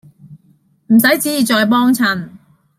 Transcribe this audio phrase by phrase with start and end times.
[0.87, 2.27] 唔使旨意再幫襯